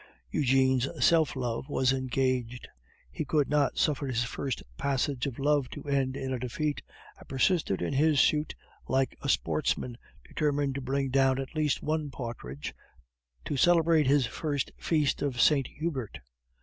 Eugene's 0.31 0.87
self 1.05 1.35
love 1.35 1.69
was 1.69 1.93
engaged; 1.93 2.67
he 3.11 3.23
could 3.23 3.47
not 3.47 3.77
suffer 3.77 4.07
his 4.07 4.23
first 4.23 4.63
passage 4.75 5.27
of 5.27 5.37
love 5.37 5.69
to 5.69 5.83
end 5.83 6.17
in 6.17 6.33
a 6.33 6.39
defeat, 6.39 6.81
and 7.19 7.27
persisted 7.29 7.83
in 7.83 7.93
his 7.93 8.19
suit 8.19 8.55
like 8.87 9.15
a 9.21 9.29
sportsman 9.29 9.95
determined 10.23 10.73
to 10.73 10.81
bring 10.81 11.11
down 11.11 11.37
at 11.37 11.53
least 11.53 11.83
one 11.83 12.09
partridge 12.09 12.73
to 13.45 13.55
celebrate 13.55 14.07
his 14.07 14.25
first 14.25 14.71
Feast 14.75 15.21
of 15.21 15.39
Saint 15.39 15.67
Hubert. 15.67 16.17